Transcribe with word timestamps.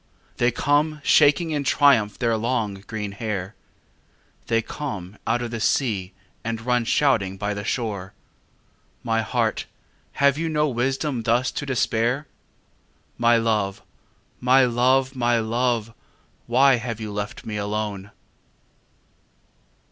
They 0.37 0.49
come 0.49 0.99
shaking 1.03 1.51
in 1.51 1.63
triumph 1.63 2.17
their 2.17 2.35
long, 2.35 2.73
green 2.87 3.11
hair: 3.11 3.53
They 4.47 4.63
come 4.63 5.19
out 5.27 5.43
of 5.43 5.51
the 5.51 5.59
sea 5.59 6.11
and 6.43 6.59
run 6.61 6.85
shouting 6.85 7.37
by 7.37 7.53
the 7.53 7.63
shore. 7.63 8.13
My 9.03 9.21
heart, 9.21 9.67
have 10.13 10.39
you 10.39 10.49
no 10.49 10.67
wisdom 10.67 11.21
thus 11.21 11.51
to 11.51 11.67
despair? 11.67 12.25
My 13.19 13.37
love, 13.37 13.83
my 14.39 14.65
love, 14.65 15.15
my 15.15 15.37
love, 15.37 15.93
why 16.47 16.77
have 16.77 16.99
you 16.99 17.11
left 17.13 17.45
me 17.45 17.57
alone? 17.57 18.09